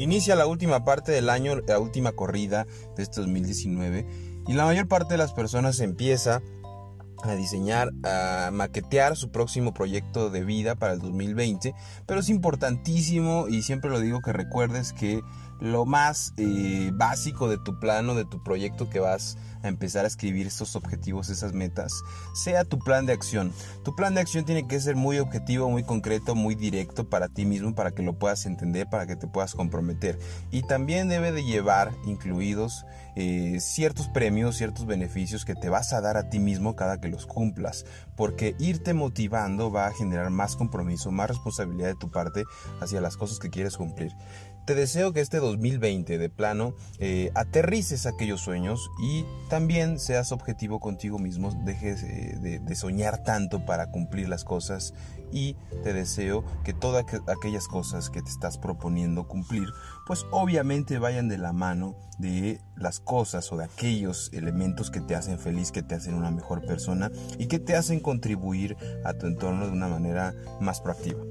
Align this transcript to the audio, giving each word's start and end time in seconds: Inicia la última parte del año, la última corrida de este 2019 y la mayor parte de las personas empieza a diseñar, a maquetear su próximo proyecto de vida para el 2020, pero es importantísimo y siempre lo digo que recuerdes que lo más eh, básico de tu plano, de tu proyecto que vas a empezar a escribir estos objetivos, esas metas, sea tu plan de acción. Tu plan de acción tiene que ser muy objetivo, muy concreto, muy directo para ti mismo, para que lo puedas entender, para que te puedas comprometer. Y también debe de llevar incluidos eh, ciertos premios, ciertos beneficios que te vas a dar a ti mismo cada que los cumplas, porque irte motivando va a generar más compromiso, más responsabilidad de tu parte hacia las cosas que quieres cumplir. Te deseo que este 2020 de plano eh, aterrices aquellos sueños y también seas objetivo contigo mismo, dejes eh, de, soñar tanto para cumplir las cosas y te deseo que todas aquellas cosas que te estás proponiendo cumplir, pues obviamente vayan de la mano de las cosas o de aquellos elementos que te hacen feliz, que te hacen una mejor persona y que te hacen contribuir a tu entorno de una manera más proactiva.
Inicia 0.00 0.34
la 0.34 0.46
última 0.46 0.82
parte 0.82 1.12
del 1.12 1.28
año, 1.28 1.60
la 1.60 1.78
última 1.78 2.12
corrida 2.12 2.66
de 2.96 3.02
este 3.02 3.20
2019 3.20 4.06
y 4.48 4.54
la 4.54 4.64
mayor 4.64 4.88
parte 4.88 5.12
de 5.12 5.18
las 5.18 5.34
personas 5.34 5.78
empieza 5.80 6.40
a 7.28 7.34
diseñar, 7.34 7.92
a 8.04 8.50
maquetear 8.52 9.16
su 9.16 9.30
próximo 9.30 9.74
proyecto 9.74 10.30
de 10.30 10.44
vida 10.44 10.74
para 10.74 10.94
el 10.94 11.00
2020, 11.00 11.74
pero 12.06 12.20
es 12.20 12.28
importantísimo 12.28 13.48
y 13.48 13.62
siempre 13.62 13.90
lo 13.90 14.00
digo 14.00 14.20
que 14.20 14.32
recuerdes 14.32 14.92
que 14.92 15.22
lo 15.60 15.84
más 15.84 16.32
eh, 16.38 16.90
básico 16.94 17.48
de 17.48 17.58
tu 17.58 17.78
plano, 17.78 18.14
de 18.14 18.24
tu 18.24 18.42
proyecto 18.42 18.88
que 18.88 18.98
vas 18.98 19.36
a 19.62 19.68
empezar 19.68 20.04
a 20.06 20.08
escribir 20.08 20.46
estos 20.46 20.74
objetivos, 20.74 21.28
esas 21.28 21.52
metas, 21.52 21.92
sea 22.34 22.64
tu 22.64 22.78
plan 22.78 23.04
de 23.04 23.12
acción. 23.12 23.52
Tu 23.84 23.94
plan 23.94 24.14
de 24.14 24.22
acción 24.22 24.46
tiene 24.46 24.66
que 24.66 24.80
ser 24.80 24.96
muy 24.96 25.18
objetivo, 25.18 25.68
muy 25.68 25.84
concreto, 25.84 26.34
muy 26.34 26.54
directo 26.54 27.10
para 27.10 27.28
ti 27.28 27.44
mismo, 27.44 27.74
para 27.74 27.90
que 27.90 28.02
lo 28.02 28.18
puedas 28.18 28.46
entender, 28.46 28.88
para 28.88 29.06
que 29.06 29.16
te 29.16 29.26
puedas 29.26 29.54
comprometer. 29.54 30.18
Y 30.50 30.62
también 30.62 31.08
debe 31.08 31.30
de 31.30 31.44
llevar 31.44 31.92
incluidos 32.06 32.86
eh, 33.16 33.58
ciertos 33.60 34.08
premios, 34.08 34.56
ciertos 34.56 34.86
beneficios 34.86 35.44
que 35.44 35.54
te 35.54 35.68
vas 35.68 35.92
a 35.92 36.00
dar 36.00 36.16
a 36.16 36.30
ti 36.30 36.38
mismo 36.38 36.74
cada 36.74 37.00
que 37.00 37.08
los 37.10 37.26
cumplas, 37.26 37.84
porque 38.16 38.54
irte 38.58 38.94
motivando 38.94 39.70
va 39.70 39.86
a 39.86 39.92
generar 39.92 40.30
más 40.30 40.56
compromiso, 40.56 41.10
más 41.10 41.28
responsabilidad 41.28 41.88
de 41.88 41.96
tu 41.96 42.10
parte 42.10 42.44
hacia 42.80 43.00
las 43.00 43.16
cosas 43.16 43.38
que 43.38 43.50
quieres 43.50 43.76
cumplir. 43.76 44.12
Te 44.66 44.74
deseo 44.74 45.12
que 45.12 45.20
este 45.20 45.38
2020 45.38 46.18
de 46.18 46.28
plano 46.28 46.74
eh, 46.98 47.30
aterrices 47.34 48.06
aquellos 48.06 48.40
sueños 48.40 48.90
y 49.02 49.24
también 49.48 49.98
seas 49.98 50.32
objetivo 50.32 50.80
contigo 50.80 51.18
mismo, 51.18 51.50
dejes 51.64 52.02
eh, 52.02 52.60
de, 52.62 52.74
soñar 52.76 53.24
tanto 53.24 53.64
para 53.64 53.90
cumplir 53.90 54.28
las 54.28 54.44
cosas 54.44 54.94
y 55.32 55.54
te 55.82 55.92
deseo 55.92 56.44
que 56.64 56.72
todas 56.72 57.04
aquellas 57.26 57.68
cosas 57.68 58.10
que 58.10 58.22
te 58.22 58.30
estás 58.30 58.58
proponiendo 58.58 59.26
cumplir, 59.26 59.68
pues 60.06 60.24
obviamente 60.30 60.98
vayan 60.98 61.28
de 61.28 61.38
la 61.38 61.52
mano 61.52 61.96
de 62.18 62.60
las 62.76 63.00
cosas 63.00 63.50
o 63.52 63.56
de 63.56 63.64
aquellos 63.64 64.30
elementos 64.32 64.90
que 64.90 65.00
te 65.00 65.14
hacen 65.14 65.38
feliz, 65.38 65.72
que 65.72 65.82
te 65.82 65.94
hacen 65.94 66.14
una 66.14 66.30
mejor 66.30 66.64
persona 66.64 67.10
y 67.38 67.46
que 67.46 67.58
te 67.58 67.76
hacen 67.76 68.00
contribuir 68.00 68.76
a 69.04 69.14
tu 69.14 69.26
entorno 69.26 69.66
de 69.66 69.72
una 69.72 69.88
manera 69.88 70.34
más 70.60 70.80
proactiva. 70.80 71.29